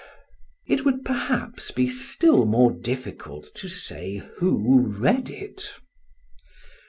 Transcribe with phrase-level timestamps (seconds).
[0.65, 5.69] It would perhaps be still more difficult to say who read it.